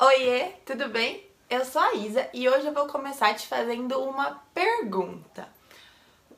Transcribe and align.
Oiê, 0.00 0.52
tudo 0.64 0.88
bem? 0.90 1.26
Eu 1.50 1.64
sou 1.64 1.82
a 1.82 1.92
Isa 1.94 2.28
e 2.32 2.48
hoje 2.48 2.68
eu 2.68 2.72
vou 2.72 2.86
começar 2.86 3.34
te 3.34 3.48
fazendo 3.48 3.98
uma 3.98 4.40
pergunta. 4.54 5.48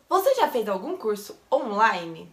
Você 0.08 0.34
já 0.34 0.48
fez 0.48 0.66
algum 0.66 0.96
curso 0.96 1.38
online? 1.52 2.32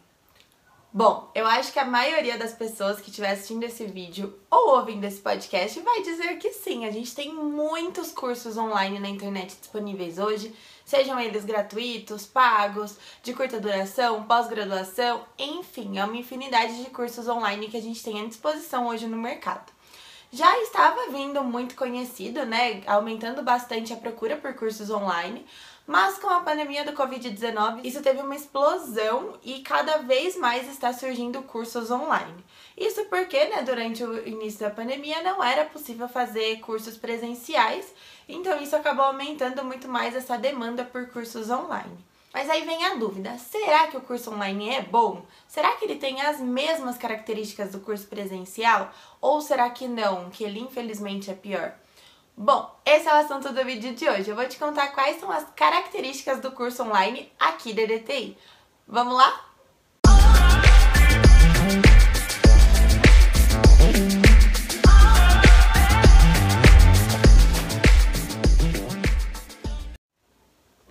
Bom, 0.93 1.29
eu 1.35 1.45
acho 1.45 1.73
que 1.73 1.79
a 1.79 1.85
maioria 1.85 2.37
das 2.37 2.53
pessoas 2.53 3.01
que 3.01 3.09
estiver 3.09 3.31
assistindo 3.31 3.65
esse 3.65 3.85
vídeo 3.85 4.39
ou 4.49 4.77
ouvindo 4.77 5.03
esse 5.03 5.19
podcast 5.19 5.77
vai 5.81 6.01
dizer 6.01 6.37
que 6.37 6.53
sim. 6.53 6.85
A 6.85 6.91
gente 6.91 7.13
tem 7.13 7.33
muitos 7.33 8.13
cursos 8.13 8.57
online 8.57 8.97
na 8.97 9.09
internet 9.09 9.57
disponíveis 9.59 10.17
hoje, 10.19 10.55
sejam 10.85 11.19
eles 11.19 11.43
gratuitos, 11.43 12.25
pagos, 12.25 12.95
de 13.21 13.33
curta 13.33 13.59
duração, 13.59 14.23
pós-graduação, 14.23 15.25
enfim, 15.37 15.97
é 15.97 16.05
uma 16.05 16.15
infinidade 16.15 16.81
de 16.81 16.89
cursos 16.89 17.27
online 17.27 17.67
que 17.67 17.75
a 17.75 17.81
gente 17.81 18.01
tem 18.01 18.21
à 18.21 18.25
disposição 18.25 18.87
hoje 18.87 19.07
no 19.07 19.17
mercado 19.17 19.75
já 20.31 20.57
estava 20.61 21.09
vindo 21.11 21.43
muito 21.43 21.75
conhecido, 21.75 22.45
né? 22.45 22.81
Aumentando 22.85 23.41
bastante 23.41 23.93
a 23.93 23.97
procura 23.97 24.37
por 24.37 24.53
cursos 24.53 24.89
online. 24.89 25.45
Mas 25.87 26.17
com 26.17 26.27
a 26.27 26.41
pandemia 26.41 26.83
do 26.83 26.91
Covid-19, 26.91 27.79
isso 27.85 28.01
teve 28.01 28.19
uma 28.19 28.35
explosão 28.35 29.39
e 29.41 29.61
cada 29.61 29.99
vez 29.99 30.35
mais 30.35 30.67
está 30.67 30.91
surgindo 30.91 31.41
cursos 31.43 31.89
online. 31.89 32.43
Isso 32.75 33.05
porque, 33.05 33.45
né, 33.45 33.63
durante 33.63 34.03
o 34.03 34.27
início 34.27 34.59
da 34.59 34.69
pandemia 34.69 35.23
não 35.23 35.41
era 35.41 35.63
possível 35.63 36.09
fazer 36.09 36.59
cursos 36.59 36.97
presenciais, 36.97 37.93
então 38.27 38.61
isso 38.61 38.75
acabou 38.75 39.05
aumentando 39.05 39.63
muito 39.63 39.87
mais 39.87 40.13
essa 40.13 40.37
demanda 40.37 40.83
por 40.83 41.07
cursos 41.07 41.49
online. 41.49 41.97
Mas 42.33 42.49
aí 42.49 42.65
vem 42.65 42.85
a 42.85 42.95
dúvida: 42.95 43.37
será 43.37 43.87
que 43.87 43.97
o 43.97 44.01
curso 44.01 44.31
online 44.31 44.69
é 44.69 44.81
bom? 44.81 45.25
Será 45.47 45.75
que 45.75 45.85
ele 45.85 45.95
tem 45.95 46.21
as 46.21 46.39
mesmas 46.39 46.97
características 46.97 47.71
do 47.71 47.79
curso 47.79 48.07
presencial? 48.07 48.91
Ou 49.21 49.41
será 49.41 49.69
que 49.69 49.87
não, 49.87 50.29
que 50.29 50.43
ele 50.43 50.59
infelizmente 50.59 51.31
é 51.31 51.33
pior? 51.33 51.73
Bom, 52.35 52.69
esse 52.85 53.07
é 53.07 53.13
o 53.13 53.17
assunto 53.17 53.51
do 53.51 53.65
vídeo 53.65 53.95
de 53.95 54.07
hoje. 54.07 54.29
Eu 54.29 54.35
vou 54.35 54.47
te 54.47 54.59
contar 54.59 54.89
quais 54.89 55.19
são 55.19 55.31
as 55.31 55.49
características 55.55 56.39
do 56.39 56.51
curso 56.51 56.83
online 56.83 57.31
aqui 57.39 57.73
da 57.73 57.85
DTI. 57.85 58.37
Vamos 58.87 59.15
lá? 59.15 59.45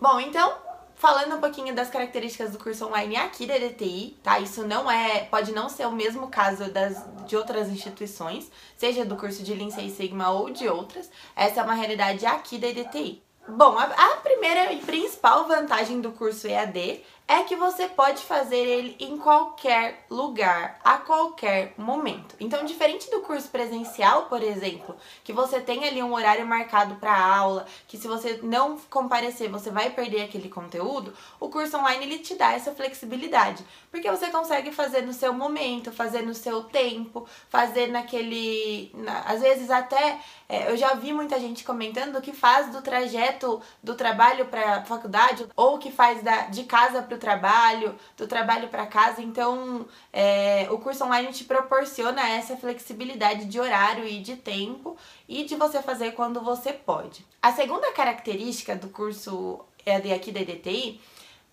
Bom, 0.01 0.21
então 0.21 0.66
Falando 1.07 1.37
um 1.37 1.41
pouquinho 1.41 1.73
das 1.73 1.89
características 1.89 2.51
do 2.51 2.59
curso 2.59 2.85
online 2.85 3.15
aqui 3.15 3.47
da 3.47 3.57
EDTI, 3.57 4.19
tá? 4.25 4.41
Isso 4.41 4.67
não 4.67 4.91
é, 4.91 5.21
pode 5.21 5.53
não 5.53 5.69
ser 5.69 5.87
o 5.87 5.93
mesmo 5.93 6.27
caso 6.27 6.69
das, 6.73 7.01
de 7.29 7.37
outras 7.37 7.69
instituições, 7.69 8.51
seja 8.77 9.05
do 9.05 9.15
curso 9.15 9.45
de 9.45 9.55
Lean 9.55 9.71
Six 9.71 9.93
Sigma 9.93 10.33
ou 10.33 10.51
de 10.51 10.69
outras. 10.69 11.09
Essa 11.37 11.61
é 11.61 11.63
uma 11.63 11.75
realidade 11.75 12.27
aqui 12.27 12.59
da 12.59 12.67
EDTI. 12.67 13.23
Bom, 13.49 13.79
a, 13.79 13.85
a 13.85 14.17
primeira 14.17 14.73
e 14.73 14.81
principal 14.81 15.47
vantagem 15.47 16.01
do 16.01 16.11
curso 16.11 16.49
EAD 16.49 17.05
é 17.29 17.43
que 17.43 17.57
você 17.57 17.89
pode 17.89 18.23
fazer 18.23 18.57
ele 18.57 18.97
em 19.01 19.19
qualquer 19.19 20.07
lugar, 20.09 20.79
a 20.85 20.99
qualquer 20.99 21.75
momento. 21.77 22.37
Então, 22.39 22.65
diferente 22.65 23.11
do 23.11 23.21
curso 23.21 23.49
presencial, 23.49 24.27
por 24.27 24.43
exemplo, 24.43 24.95
que 25.25 25.33
você 25.33 25.61
tem 25.61 25.85
ali 25.85 26.01
um 26.03 26.15
horário 26.15 26.47
marcado 26.47 26.95
para 26.97 27.19
aula, 27.19 27.67
que 27.89 27.99
se 27.99 28.07
você 28.07 28.39
não 28.43 28.79
comparecer, 28.89 29.51
você 29.51 29.71
vai 29.71 29.91
perder 29.91 30.23
aquele 30.23 30.49
conteúdo, 30.49 31.13
o 31.41 31.49
curso 31.49 31.77
online 31.77 32.05
ele 32.05 32.19
te 32.21 32.37
dá 32.37 32.53
essa 32.53 32.73
flexibilidade, 32.73 33.65
porque 33.91 34.11
você 34.11 34.29
consegue 34.31 34.71
fazer 34.71 35.03
no 35.03 35.13
seu 35.13 35.33
momento, 35.33 35.91
fazer 35.91 36.23
no 36.23 36.35
seu 36.35 36.63
tempo, 36.63 37.27
fazer 37.49 37.89
naquele, 37.89 38.93
na, 38.95 39.21
às 39.23 39.41
vezes 39.41 39.69
até 39.69 40.21
é, 40.49 40.71
eu 40.71 40.77
já 40.77 40.95
vi 40.95 41.13
muita 41.13 41.41
gente 41.41 41.65
comentando 41.65 42.21
que 42.21 42.33
faz 42.33 42.71
do 42.71 42.81
trajeto 42.81 43.61
do 43.83 43.97
trabalho 43.97 44.47
para 44.47 44.85
faculdade 44.85 45.45
ou 45.57 45.79
que 45.79 45.91
faz 45.91 46.23
da, 46.23 46.43
de 46.43 46.63
casa 46.65 47.03
para 47.03 47.16
o 47.17 47.19
trabalho, 47.19 47.95
do 48.17 48.27
trabalho 48.27 48.69
para 48.69 48.87
casa. 48.87 49.21
Então, 49.21 49.87
é, 50.13 50.69
o 50.71 50.79
curso 50.79 51.05
online 51.05 51.33
te 51.33 51.45
proporciona 51.45 52.29
essa 52.29 52.57
flexibilidade 52.57 53.47
de 53.47 53.59
horário 53.59 54.07
e 54.07 54.21
de 54.21 54.37
tempo 54.37 54.97
e 55.29 55.45
de 55.45 55.57
você 55.57 55.83
fazer 55.83 56.13
quando 56.13 56.41
você 56.41 56.73
pode. 56.73 57.27
A 57.43 57.53
segunda 57.53 57.93
característica 57.93 58.77
do 58.77 58.89
curso 58.89 59.61
EAD 59.85 60.13
aqui 60.13 60.33
da 60.33 60.41
EDTI 60.41 61.01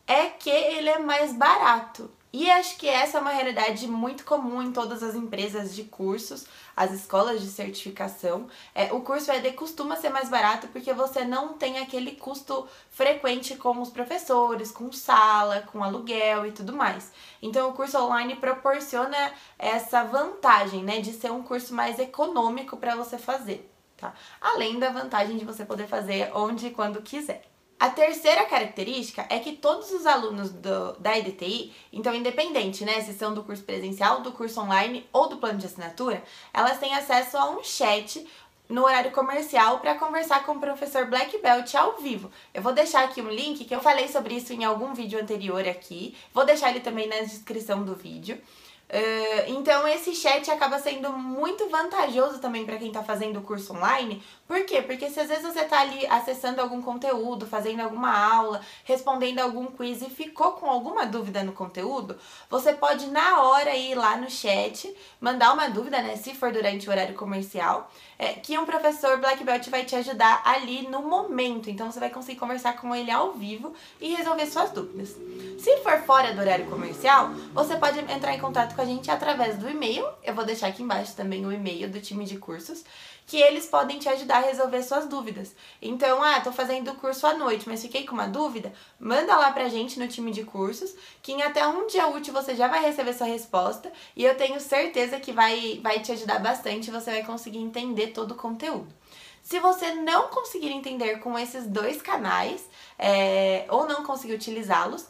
é 0.06 0.26
que 0.26 0.50
ele 0.50 0.90
é 0.90 1.00
mais 1.00 1.34
barato. 1.34 2.10
E 2.36 2.50
acho 2.50 2.78
que 2.78 2.90
essa 2.90 3.20
é 3.20 3.22
uma 3.22 3.30
realidade 3.30 3.88
muito 3.88 4.26
comum 4.26 4.60
em 4.60 4.72
todas 4.72 5.04
as 5.04 5.14
empresas 5.14 5.76
de 5.76 5.84
cursos, 5.84 6.48
as 6.76 6.92
escolas 6.92 7.40
de 7.42 7.48
certificação. 7.48 8.48
É, 8.74 8.92
o 8.92 9.02
curso 9.02 9.32
ED 9.32 9.52
costuma 9.54 9.96
ser 9.98 10.10
mais 10.10 10.30
barato 10.30 10.68
porque 10.70 10.92
você 10.94 11.24
não 11.24 11.54
tem 11.54 11.78
aquele 11.78 12.14
custo 12.14 12.68
frequente 12.90 13.56
com 13.56 13.80
os 13.80 13.92
professores, 13.92 14.72
com 14.72 14.92
sala, 14.92 15.62
com 15.72 15.84
aluguel 15.84 16.48
e 16.48 16.52
tudo 16.52 16.74
mais. 16.76 17.12
Então 17.40 17.70
o 17.70 17.74
curso 17.74 18.00
online 18.00 18.36
proporciona 18.36 19.32
essa 19.60 20.04
vantagem, 20.04 20.84
né, 20.84 21.02
de 21.02 21.14
ser 21.14 21.32
um 21.32 21.44
curso 21.44 21.72
mais 21.76 22.00
econômico 22.00 22.78
para 22.78 22.96
você 22.96 23.20
fazer, 23.20 23.72
tá? 23.96 24.12
Além 24.42 24.80
da 24.80 24.90
vantagem 24.90 25.38
de 25.38 25.46
você 25.46 25.66
poder 25.66 25.86
fazer 25.86 26.32
onde 26.34 26.66
e 26.68 26.72
quando 26.72 27.00
quiser. 27.04 27.53
A 27.84 27.90
terceira 27.90 28.46
característica 28.46 29.26
é 29.30 29.40
que 29.40 29.58
todos 29.58 29.92
os 29.92 30.06
alunos 30.06 30.52
do, 30.52 30.94
da 31.00 31.18
EDTI, 31.18 31.74
então 31.92 32.16
independente, 32.16 32.86
né, 32.86 33.02
se 33.02 33.12
são 33.14 33.34
do 33.34 33.44
curso 33.44 33.62
presencial, 33.62 34.22
do 34.22 34.32
curso 34.32 34.62
online 34.62 35.06
ou 35.12 35.28
do 35.28 35.36
plano 35.36 35.60
de 35.60 35.66
assinatura, 35.66 36.24
elas 36.54 36.80
têm 36.80 36.96
acesso 36.96 37.36
a 37.38 37.50
um 37.50 37.62
chat 37.62 38.26
no 38.70 38.86
horário 38.86 39.12
comercial 39.12 39.82
para 39.82 39.96
conversar 39.96 40.46
com 40.46 40.54
o 40.54 40.60
professor 40.62 41.08
Black 41.08 41.38
Belt 41.40 41.76
ao 41.76 41.98
vivo. 41.98 42.32
Eu 42.54 42.62
vou 42.62 42.72
deixar 42.72 43.04
aqui 43.04 43.22
um 43.22 43.30
link 43.30 43.66
que 43.66 43.76
eu 43.76 43.82
falei 43.82 44.08
sobre 44.08 44.36
isso 44.36 44.54
em 44.54 44.64
algum 44.64 44.94
vídeo 44.94 45.20
anterior 45.20 45.68
aqui. 45.68 46.16
Vou 46.34 46.46
deixar 46.46 46.70
ele 46.70 46.80
também 46.80 47.10
na 47.10 47.18
descrição 47.18 47.84
do 47.84 47.96
vídeo. 47.96 48.42
Uh, 48.90 49.50
então 49.50 49.88
esse 49.88 50.14
chat 50.14 50.52
acaba 50.52 50.78
sendo 50.78 51.12
muito 51.14 51.68
vantajoso 51.68 52.38
também 52.38 52.64
para 52.64 52.78
quem 52.78 52.90
está 52.90 53.04
fazendo 53.04 53.40
o 53.40 53.42
curso 53.42 53.74
online. 53.74 54.22
Por 54.48 54.64
quê? 54.66 54.84
Porque 54.84 55.10
se 55.10 55.20
às 55.20 55.30
vezes 55.30 55.44
você 55.44 55.62
está 55.62 55.82
ali 55.82 56.06
acessando 56.06 56.62
algum 56.62 56.80
conteúdo, 56.80 57.48
fazendo 57.48 57.80
alguma 57.80 58.16
aula, 58.16 58.62
respondendo 58.84 59.40
algum 59.40 59.66
quiz 59.66 60.04
e 60.04 60.12
ficou 60.12 60.52
com 60.52 60.70
alguma 60.70 61.08
dúvida 61.08 61.44
no 61.44 61.54
conteúdo, 61.54 62.16
você 62.48 62.74
pode 62.74 63.08
na 63.08 63.42
hora 63.42 63.76
ir 63.76 63.96
lá 63.96 64.16
no 64.16 64.30
chat, 64.30 64.94
mandar 65.20 65.54
uma 65.54 65.70
dúvida, 65.70 66.00
né, 66.00 66.16
se 66.16 66.36
for 66.36 66.52
durante 66.52 66.88
o 66.88 66.92
horário 66.92 67.16
comercial, 67.16 67.90
é, 68.20 68.34
que 68.34 68.58
um 68.60 68.66
professor 68.66 69.18
Black 69.18 69.44
Belt 69.44 69.70
vai 69.70 69.86
te 69.86 69.96
ajudar 69.96 70.44
ali 70.46 70.88
no 70.88 71.02
momento. 71.02 71.68
Então 71.68 71.92
você 71.92 72.00
vai 72.00 72.12
conseguir 72.12 72.40
conversar 72.40 72.74
com 72.74 72.96
ele 72.96 73.10
ao 73.10 73.32
vivo 73.34 73.74
e 74.00 74.14
resolver 74.14 74.46
suas 74.46 74.70
dúvidas. 74.70 75.16
Se 75.58 75.78
for 75.78 76.00
fora 76.02 76.32
do 76.32 76.42
horário 76.42 76.68
comercial, 76.68 77.32
você 77.54 77.76
pode 77.76 77.98
entrar 78.00 78.36
em 78.36 78.40
contato 78.40 78.76
com 78.76 78.83
a 78.84 78.86
gente 78.86 79.10
através 79.10 79.58
do 79.58 79.70
e-mail. 79.70 80.06
Eu 80.24 80.36
vou 80.36 80.46
deixar 80.46 80.68
aqui 80.68 80.84
embaixo 80.84 81.16
também 81.16 81.46
o 81.46 81.52
e-mail 81.52 81.90
do 81.90 82.00
time 82.00 82.26
de 82.26 82.38
cursos, 82.38 82.84
que 83.26 83.38
eles 83.38 83.66
podem 83.66 83.98
te 83.98 84.10
ajudar 84.10 84.38
a 84.38 84.48
resolver 84.48 84.84
suas 84.84 85.08
dúvidas. 85.08 85.56
Então, 85.82 86.22
ah, 86.22 86.42
tô 86.42 86.52
fazendo 86.52 86.92
o 86.92 86.96
curso 86.96 87.26
à 87.26 87.34
noite, 87.34 87.68
mas 87.68 87.82
fiquei 87.82 88.06
com 88.06 88.14
uma 88.14 88.28
dúvida? 88.28 88.74
Manda 89.00 89.36
lá 89.36 89.52
pra 89.52 89.70
gente 89.70 90.00
no 90.00 90.08
time 90.08 90.32
de 90.32 90.44
cursos, 90.44 90.94
que 91.22 91.32
em 91.32 91.42
até 91.42 91.66
um 91.66 91.88
dia 91.88 92.08
útil 92.08 92.34
você 92.34 92.56
já 92.56 92.68
vai 92.68 92.82
receber 92.82 93.14
sua 93.14 93.28
resposta 93.28 93.92
e 94.16 94.24
eu 94.24 94.36
tenho 94.36 94.60
certeza 94.60 95.20
que 95.20 95.32
vai, 95.32 95.80
vai 95.82 96.02
te 96.02 96.12
ajudar 96.12 96.40
bastante 96.40 96.90
e 96.90 96.92
você 96.92 97.12
vai 97.12 97.24
conseguir 97.24 97.60
entender 97.60 98.08
todo 98.08 98.32
o 98.32 98.36
conteúdo. 98.36 98.94
Se 99.42 99.60
você 99.60 99.94
não 99.94 100.30
conseguir 100.30 100.72
entender 100.72 101.20
com 101.20 101.38
esses 101.38 101.68
dois 101.68 102.02
canais, 102.02 102.68
é, 102.98 103.66
ou 103.70 103.86
não 103.86 104.04
conseguir 104.04 104.34
utilizá-los, 104.34 105.06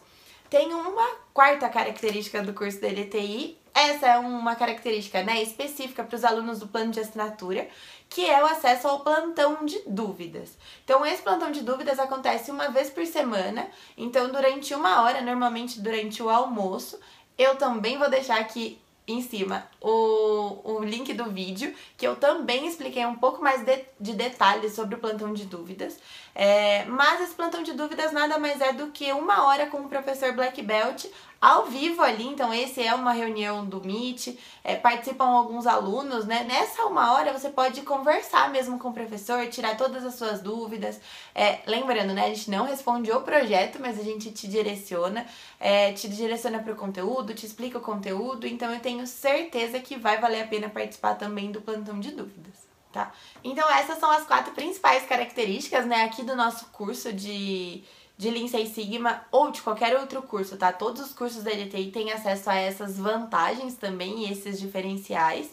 tem 0.53 0.71
uma 0.71 1.07
quarta 1.33 1.67
característica 1.67 2.43
do 2.43 2.53
curso 2.53 2.79
da 2.79 2.87
LTI. 2.87 3.57
Essa 3.73 4.07
é 4.07 4.17
uma 4.19 4.55
característica 4.55 5.23
né, 5.23 5.41
específica 5.41 6.03
para 6.03 6.15
os 6.15 6.23
alunos 6.23 6.59
do 6.59 6.67
plano 6.67 6.91
de 6.91 6.99
assinatura, 6.99 7.67
que 8.07 8.29
é 8.29 8.43
o 8.43 8.45
acesso 8.45 8.87
ao 8.87 8.99
plantão 8.99 9.65
de 9.65 9.81
dúvidas. 9.87 10.55
Então, 10.83 11.03
esse 11.03 11.23
plantão 11.23 11.51
de 11.51 11.61
dúvidas 11.61 11.97
acontece 11.97 12.51
uma 12.51 12.69
vez 12.69 12.91
por 12.91 13.05
semana. 13.05 13.67
Então, 13.97 14.31
durante 14.31 14.75
uma 14.75 15.01
hora, 15.01 15.21
normalmente 15.21 15.81
durante 15.81 16.21
o 16.21 16.29
almoço, 16.29 16.99
eu 17.35 17.55
também 17.55 17.97
vou 17.97 18.09
deixar 18.09 18.39
aqui 18.39 18.79
em 19.07 19.21
cima 19.21 19.67
o, 19.81 20.59
o 20.63 20.83
link 20.83 21.13
do 21.13 21.25
vídeo, 21.25 21.75
que 21.97 22.07
eu 22.07 22.15
também 22.15 22.67
expliquei 22.67 23.05
um 23.05 23.15
pouco 23.15 23.41
mais 23.41 23.63
de, 23.63 23.83
de 23.99 24.13
detalhes 24.13 24.73
sobre 24.73 24.95
o 24.95 24.97
plantão 24.97 25.33
de 25.33 25.45
dúvidas. 25.45 25.99
É, 26.33 26.85
mas 26.85 27.21
esse 27.21 27.33
plantão 27.33 27.63
de 27.63 27.73
dúvidas 27.73 28.11
nada 28.11 28.39
mais 28.39 28.61
é 28.61 28.71
do 28.71 28.87
que 28.87 29.11
uma 29.11 29.45
hora 29.45 29.67
com 29.67 29.81
o 29.81 29.89
professor 29.89 30.31
Black 30.33 30.61
Belt 30.61 31.05
ao 31.43 31.65
vivo 31.65 32.01
ali, 32.01 32.25
então 32.25 32.53
esse 32.53 32.81
é 32.81 32.95
uma 32.95 33.11
reunião 33.11 33.65
do 33.65 33.83
Meet, 33.83 34.39
é, 34.63 34.77
participam 34.77 35.25
alguns 35.25 35.67
alunos, 35.67 36.25
né? 36.25 36.45
Nessa 36.45 36.85
uma 36.85 37.11
hora 37.11 37.37
você 37.37 37.49
pode 37.49 37.81
conversar 37.81 38.49
mesmo 38.49 38.79
com 38.79 38.87
o 38.87 38.93
professor, 38.93 39.45
tirar 39.49 39.75
todas 39.75 40.05
as 40.05 40.15
suas 40.15 40.41
dúvidas. 40.41 41.01
É, 41.35 41.59
lembrando, 41.67 42.13
né? 42.13 42.27
A 42.27 42.29
gente 42.29 42.49
não 42.49 42.63
responde 42.65 43.11
o 43.11 43.19
projeto, 43.19 43.77
mas 43.81 43.99
a 43.99 44.03
gente 44.03 44.31
te 44.31 44.47
direciona, 44.47 45.25
é, 45.59 45.91
te 45.91 46.07
direciona 46.07 46.59
para 46.59 46.71
o 46.71 46.77
conteúdo, 46.77 47.33
te 47.33 47.45
explica 47.45 47.77
o 47.77 47.81
conteúdo, 47.81 48.47
então 48.47 48.71
eu 48.73 48.79
tenho 48.79 49.05
certeza 49.05 49.81
que 49.81 49.97
vai 49.97 50.21
valer 50.21 50.43
a 50.43 50.47
pena 50.47 50.69
participar 50.69 51.15
também 51.15 51.51
do 51.51 51.59
plantão 51.59 51.99
de 51.99 52.11
dúvidas. 52.11 52.53
tá? 52.93 53.11
Então 53.43 53.69
essas 53.69 53.99
são 53.99 54.09
as 54.09 54.25
quatro 54.25 54.53
principais 54.53 55.05
características, 55.05 55.85
né, 55.85 56.03
aqui 56.03 56.23
do 56.23 56.37
nosso 56.37 56.67
curso 56.67 57.11
de 57.11 57.83
de 58.17 58.29
Lean 58.29 58.47
Sigma 58.47 59.25
ou 59.31 59.51
de 59.51 59.61
qualquer 59.61 59.97
outro 59.97 60.21
curso, 60.21 60.57
tá? 60.57 60.71
Todos 60.71 61.01
os 61.01 61.13
cursos 61.13 61.43
da 61.43 61.51
LTI 61.51 61.91
têm 61.91 62.11
acesso 62.11 62.49
a 62.49 62.55
essas 62.55 62.97
vantagens 62.97 63.75
também 63.75 64.25
e 64.25 64.31
esses 64.31 64.59
diferenciais, 64.59 65.49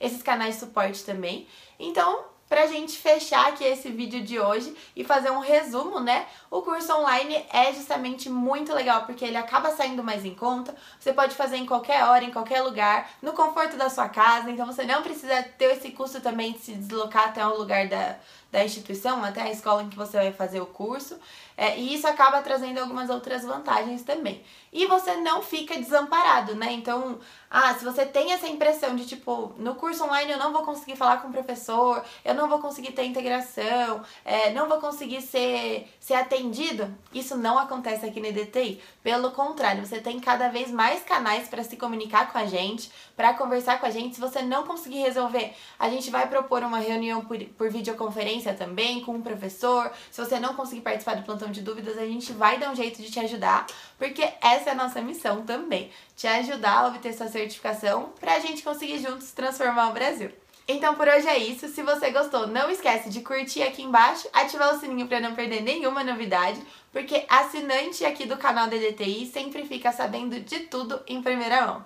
esses 0.00 0.22
canais 0.22 0.54
de 0.54 0.60
suporte 0.60 1.04
também. 1.04 1.46
Então, 1.78 2.24
pra 2.54 2.68
gente 2.68 2.96
fechar 2.96 3.48
aqui 3.48 3.64
esse 3.64 3.90
vídeo 3.90 4.22
de 4.22 4.38
hoje 4.38 4.76
e 4.94 5.02
fazer 5.02 5.28
um 5.32 5.40
resumo, 5.40 5.98
né? 5.98 6.24
O 6.48 6.62
curso 6.62 6.94
online 6.94 7.44
é 7.52 7.72
justamente 7.72 8.30
muito 8.30 8.72
legal 8.72 9.04
porque 9.06 9.24
ele 9.24 9.36
acaba 9.36 9.72
saindo 9.72 10.04
mais 10.04 10.24
em 10.24 10.36
conta. 10.36 10.72
Você 11.00 11.12
pode 11.12 11.34
fazer 11.34 11.56
em 11.56 11.66
qualquer 11.66 12.04
hora, 12.04 12.22
em 12.22 12.30
qualquer 12.30 12.62
lugar, 12.62 13.10
no 13.20 13.32
conforto 13.32 13.76
da 13.76 13.90
sua 13.90 14.08
casa. 14.08 14.52
Então 14.52 14.66
você 14.66 14.84
não 14.84 15.02
precisa 15.02 15.42
ter 15.58 15.72
esse 15.76 15.90
custo 15.90 16.20
também 16.20 16.52
de 16.52 16.60
se 16.60 16.74
deslocar 16.74 17.24
até 17.30 17.44
o 17.44 17.58
lugar 17.58 17.88
da, 17.88 18.18
da 18.52 18.64
instituição, 18.64 19.24
até 19.24 19.42
a 19.42 19.50
escola 19.50 19.82
em 19.82 19.88
que 19.88 19.96
você 19.96 20.16
vai 20.16 20.32
fazer 20.32 20.60
o 20.60 20.66
curso. 20.66 21.18
É, 21.56 21.76
e 21.76 21.94
isso 21.94 22.06
acaba 22.06 22.40
trazendo 22.40 22.78
algumas 22.78 23.10
outras 23.10 23.44
vantagens 23.44 24.02
também. 24.02 24.44
E 24.72 24.86
você 24.86 25.16
não 25.16 25.42
fica 25.42 25.76
desamparado, 25.76 26.54
né? 26.54 26.72
Então, 26.72 27.18
ah, 27.50 27.74
se 27.74 27.84
você 27.84 28.04
tem 28.04 28.32
essa 28.32 28.48
impressão 28.48 28.96
de 28.96 29.06
tipo, 29.06 29.52
no 29.56 29.74
curso 29.76 30.04
online 30.04 30.32
eu 30.32 30.38
não 30.38 30.52
vou 30.52 30.62
conseguir 30.62 30.96
falar 30.96 31.18
com 31.18 31.28
o 31.28 31.32
professor, 31.32 32.04
eu 32.24 32.34
não 32.34 32.43
vou 32.48 32.58
conseguir 32.58 32.92
ter 32.92 33.04
integração, 33.04 34.02
é, 34.24 34.52
não 34.52 34.68
vou 34.68 34.78
conseguir 34.80 35.22
ser, 35.22 35.88
ser 36.00 36.14
atendido, 36.14 36.92
isso 37.12 37.36
não 37.36 37.58
acontece 37.58 38.06
aqui 38.06 38.20
no 38.20 38.26
EDTI. 38.26 38.80
Pelo 39.02 39.30
contrário, 39.30 39.84
você 39.84 40.00
tem 40.00 40.18
cada 40.20 40.48
vez 40.48 40.70
mais 40.70 41.02
canais 41.02 41.48
para 41.48 41.62
se 41.62 41.76
comunicar 41.76 42.32
com 42.32 42.38
a 42.38 42.46
gente, 42.46 42.90
para 43.16 43.34
conversar 43.34 43.80
com 43.80 43.86
a 43.86 43.90
gente. 43.90 44.14
Se 44.14 44.20
você 44.20 44.42
não 44.42 44.64
conseguir 44.64 45.00
resolver, 45.00 45.54
a 45.78 45.88
gente 45.88 46.10
vai 46.10 46.26
propor 46.28 46.62
uma 46.62 46.78
reunião 46.78 47.24
por, 47.24 47.38
por 47.38 47.70
videoconferência 47.70 48.54
também 48.54 49.00
com 49.02 49.12
um 49.12 49.22
professor. 49.22 49.90
Se 50.10 50.24
você 50.24 50.38
não 50.38 50.54
conseguir 50.54 50.82
participar 50.82 51.16
do 51.16 51.22
plantão 51.22 51.50
de 51.50 51.62
dúvidas, 51.62 51.98
a 51.98 52.06
gente 52.06 52.32
vai 52.32 52.58
dar 52.58 52.70
um 52.70 52.76
jeito 52.76 53.00
de 53.00 53.10
te 53.10 53.20
ajudar, 53.20 53.66
porque 53.98 54.22
essa 54.40 54.70
é 54.70 54.72
a 54.72 54.76
nossa 54.76 55.00
missão 55.00 55.42
também, 55.42 55.90
te 56.16 56.26
ajudar 56.26 56.78
a 56.78 56.86
obter 56.88 57.12
sua 57.12 57.28
certificação 57.28 58.12
para 58.20 58.34
a 58.34 58.40
gente 58.40 58.62
conseguir 58.62 58.98
juntos 58.98 59.32
transformar 59.32 59.90
o 59.90 59.92
Brasil. 59.92 60.43
Então 60.66 60.94
por 60.94 61.06
hoje 61.06 61.28
é 61.28 61.38
isso. 61.38 61.68
Se 61.68 61.82
você 61.82 62.10
gostou, 62.10 62.46
não 62.46 62.70
esquece 62.70 63.10
de 63.10 63.20
curtir 63.20 63.62
aqui 63.62 63.82
embaixo, 63.82 64.28
ativar 64.32 64.74
o 64.74 64.80
sininho 64.80 65.06
para 65.06 65.20
não 65.20 65.34
perder 65.34 65.60
nenhuma 65.60 66.02
novidade, 66.02 66.60
porque 66.90 67.24
assinante 67.28 68.04
aqui 68.04 68.26
do 68.26 68.36
canal 68.36 68.68
da 68.68 68.76
DTI 68.76 69.26
sempre 69.26 69.66
fica 69.66 69.92
sabendo 69.92 70.40
de 70.40 70.60
tudo 70.60 71.00
em 71.06 71.22
primeira 71.22 71.66
mão. 71.66 71.84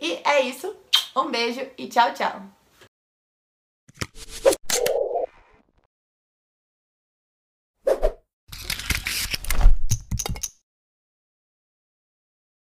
E 0.00 0.20
é 0.24 0.42
isso. 0.42 0.74
Um 1.16 1.30
beijo 1.30 1.66
e 1.76 1.88
tchau, 1.88 2.12
tchau. 2.12 2.57